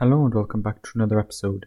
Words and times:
Hello 0.00 0.24
and 0.24 0.32
welcome 0.32 0.62
back 0.62 0.80
to 0.84 0.92
another 0.94 1.18
episode. 1.18 1.66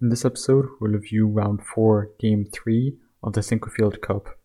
In 0.00 0.08
this 0.08 0.24
episode, 0.24 0.68
we'll 0.80 0.92
review 0.92 1.26
round 1.26 1.60
4, 1.62 2.12
game 2.18 2.46
3 2.50 2.96
of 3.22 3.34
the 3.34 3.42
Sinquefield 3.42 4.00
Cup. 4.00 4.38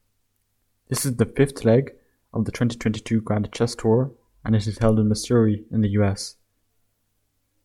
This 0.90 1.06
is 1.06 1.16
the 1.16 1.26
fifth 1.26 1.64
leg 1.64 1.94
of 2.34 2.44
the 2.44 2.52
2022 2.52 3.22
Grand 3.22 3.50
Chess 3.54 3.76
Tour 3.76 4.12
and 4.44 4.58
it 4.58 4.68
is 4.68 4.80
held 4.80 5.00
in 5.00 5.08
Missouri 5.08 5.64
in 5.72 5.80
the 5.80 5.92
US. 5.92 6.36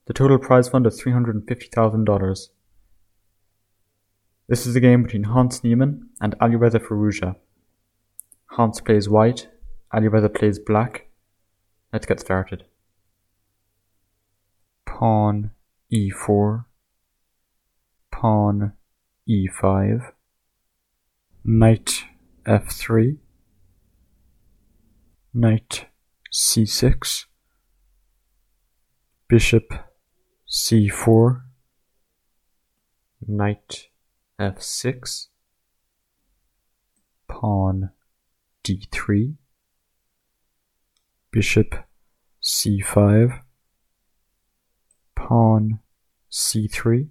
The 0.06 0.12
total 0.12 0.38
prize 0.38 0.68
fund 0.68 0.86
is 0.86 1.02
$350,000. 1.02 2.48
This 4.46 4.64
is 4.64 4.76
a 4.76 4.80
game 4.80 5.02
between 5.02 5.24
Hans 5.24 5.64
Niemann 5.64 6.10
and 6.20 6.38
Alireza 6.38 6.78
Firouzja. 6.78 7.34
Hans 8.52 8.80
plays 8.80 9.08
white, 9.08 9.48
Alireza 9.92 10.32
plays 10.32 10.60
black. 10.60 11.08
Let's 11.92 12.06
get 12.06 12.20
started 12.20 12.62
pawn 14.88 15.50
e4, 15.92 16.64
pawn 18.10 18.72
e5, 19.28 20.12
knight 21.44 22.04
f3, 22.46 23.18
knight 25.34 25.86
c6, 26.32 27.26
bishop 29.28 29.74
c4, 30.48 31.42
knight 33.26 33.88
f6, 34.40 35.26
pawn 37.28 37.90
d3, 38.64 39.34
bishop 41.30 41.74
c5, 42.42 43.42
pawn 45.28 45.78
c3, 46.32 47.08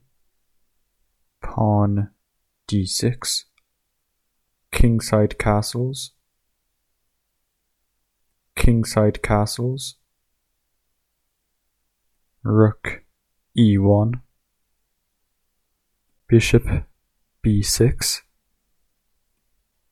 pawn 1.40 2.10
d6, 2.68 3.44
kingside 4.72 5.38
castles, 5.38 6.14
kingside 8.56 9.22
castles, 9.22 9.98
rook 12.42 13.04
e1, 13.56 14.14
bishop 16.28 16.66
b6, 17.46 18.22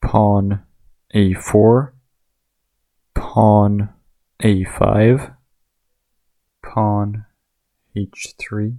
pawn 0.01 0.63
a4, 1.13 1.91
pawn 3.13 3.89
a5, 4.41 5.35
pawn 6.63 7.25
h3, 7.95 8.77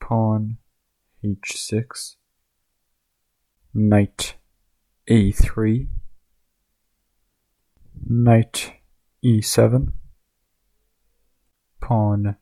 pawn 0.00 0.56
h6, 1.22 2.16
knight 3.74 4.36
a3, 5.08 5.86
knight 8.08 8.72
e7, 9.22 9.92
pawn 11.80 12.36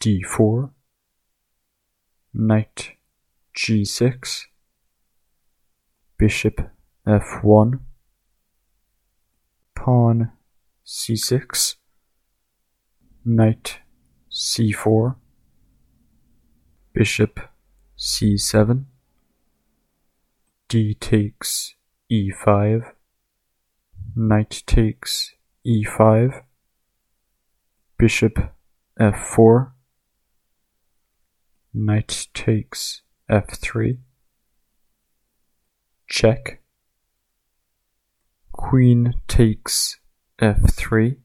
d4, 0.00 0.70
knight 2.32 2.92
g6, 3.54 4.46
bishop 6.18 6.70
f1, 7.06 7.80
pawn 9.74 10.32
c6, 10.86 11.74
knight 13.24 13.80
c4, 14.36 15.16
bishop 16.92 17.40
c7, 17.96 18.84
d 20.68 20.92
takes 20.92 21.74
e5, 22.12 22.92
knight 24.14 24.62
takes 24.66 25.32
e5, 25.66 26.42
bishop 27.96 28.52
f4, 29.00 29.70
knight 31.72 32.28
takes 32.34 33.00
f3, 33.30 33.96
check, 36.10 36.60
queen 38.52 39.14
takes 39.28 39.98
f3, 40.42 41.16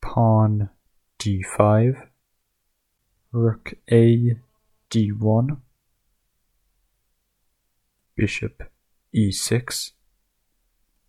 pawn 0.00 0.70
d5, 1.20 2.08
rook 3.30 3.74
a 3.92 4.38
d1, 4.90 5.60
bishop 8.16 8.62
e6, 9.14 9.92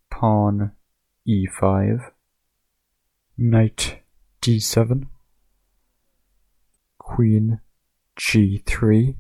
pawn 0.10 0.74
e5, 1.26 2.12
knight 3.38 4.02
d7, 4.42 5.08
queen 6.98 7.62
g3, 8.20 9.16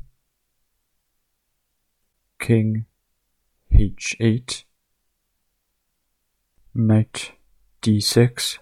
king 2.37 2.85
h8, 3.71 4.63
knight 6.75 7.31
d6, 7.81 8.57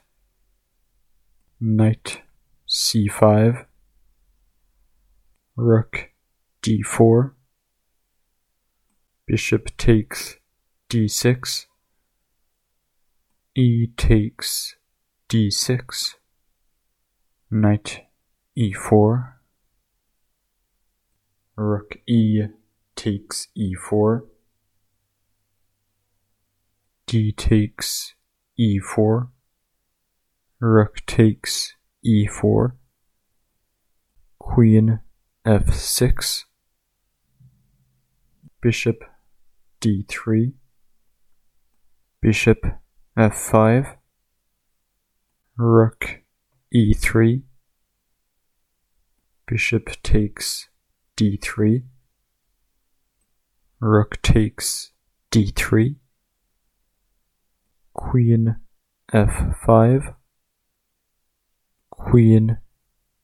knight 1.61 2.21
c5, 2.67 3.65
rook 5.57 6.09
d4, 6.61 7.31
bishop 9.27 9.75
takes 9.75 10.37
d6, 10.89 11.65
e 13.55 13.87
takes 13.97 14.75
d6, 15.27 16.13
knight 17.51 18.03
e4, 18.57 19.33
rook 21.57 21.97
e 22.07 22.43
takes 22.95 23.49
e4, 23.57 24.21
d 27.05 27.33
takes 27.33 28.15
e4, 28.57 29.27
rook 30.61 30.97
takes 31.05 31.75
e4, 32.05 32.73
queen 34.39 34.99
f6, 35.45 36.43
bishop 38.61 39.03
d3, 39.79 40.51
bishop 42.21 42.65
f5, 43.17 43.95
rook 45.57 46.19
e3, 46.75 47.41
bishop 49.47 49.89
takes 50.03 50.67
d3, 51.15 51.83
rook 53.79 54.21
takes 54.21 54.91
d3, 55.31 55.95
queen 57.93 58.57
f5, 59.13 60.15
queen 61.99 62.57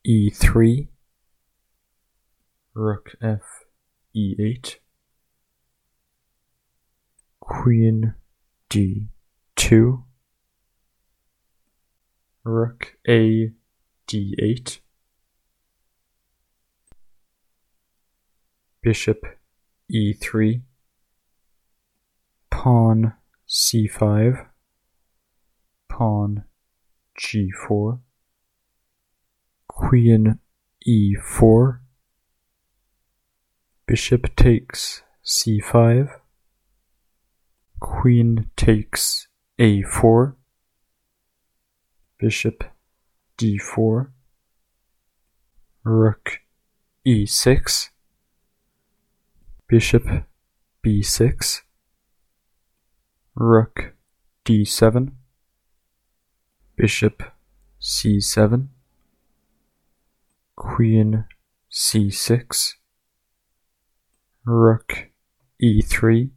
e3, 0.06 0.88
rook 2.74 3.16
f 3.22 3.66
e8, 4.16 4.75
queen 7.40 8.13
d2, 8.69 10.03
rook 12.44 12.97
a 13.08 13.52
d8, 14.08 14.80
bishop 18.83 19.25
e3, 19.92 20.62
pawn 22.51 23.13
c5, 23.48 24.48
pawn 25.88 26.44
g4, 27.18 28.00
queen 29.75 30.39
e4, 30.88 31.80
bishop 33.86 34.33
takes 34.38 35.04
c5, 35.25 36.10
queen 37.81 38.50
takes 38.56 39.27
a4, 39.60 40.36
bishop 42.18 42.63
d4, 43.38 44.07
rook 45.83 46.39
e6, 47.06 47.89
bishop 49.68 50.06
b6, 50.83 51.62
rook 53.36 53.94
d7, 54.45 55.12
bishop 56.77 57.24
c7, 57.81 58.69
queen 60.75 61.24
c6, 61.72 62.74
rook 64.45 65.10
e3, 65.63 66.31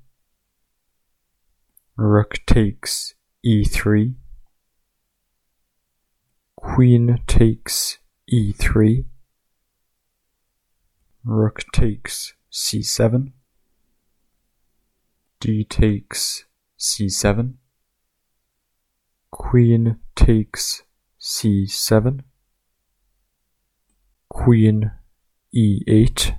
rook 1.97 2.35
takes 2.47 3.15
e3, 3.45 4.15
queen 6.55 7.19
takes 7.27 7.99
e3, 8.33 9.07
rook 11.25 11.65
takes 11.73 12.35
c7, 12.53 13.33
d 15.41 15.65
takes 15.65 16.45
c7, 16.79 17.55
queen 19.33 19.99
takes 20.15 20.85
c7, 21.21 22.21
queen 24.49 24.91
e8, 25.55 26.39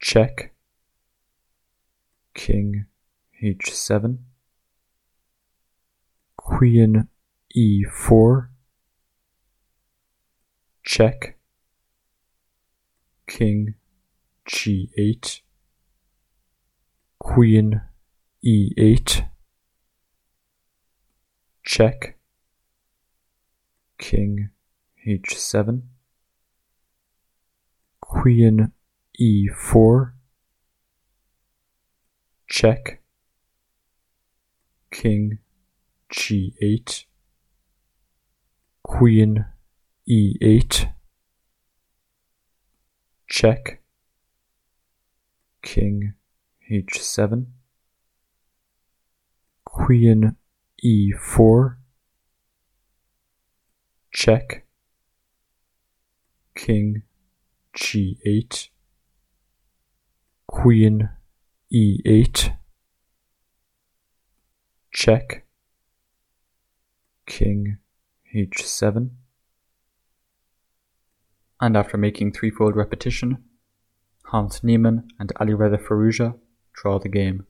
check, 0.00 0.52
king 2.32 2.84
h7, 3.42 4.18
queen 6.36 7.08
e4, 7.56 8.46
check, 10.84 11.38
king 13.26 13.74
g8, 14.48 15.40
queen 17.18 17.80
e8, 18.46 19.28
check, 21.64 22.16
king 23.98 24.50
h7, 25.06 25.82
queen 28.00 28.72
e4, 29.20 30.12
check, 32.48 33.02
king 34.90 35.38
g8, 36.10 37.04
queen 38.82 39.44
e8, 40.08 40.92
check, 43.28 43.82
king 45.62 46.14
h7, 46.70 47.46
queen 49.64 50.36
e4, 50.82 51.76
check, 54.10 54.63
king 56.64 57.02
g8, 57.76 58.68
queen 60.46 61.10
e8, 61.70 62.56
check, 64.90 65.44
king 67.26 67.76
h7, 68.34 69.10
and 71.60 71.76
after 71.76 71.98
making 71.98 72.32
threefold 72.32 72.74
repetition, 72.74 73.44
Hans 74.32 74.64
Niemann 74.64 75.08
and 75.18 75.34
Alireza 75.34 75.76
Firouzja 75.76 76.34
draw 76.72 76.98
the 76.98 77.10
game. 77.10 77.46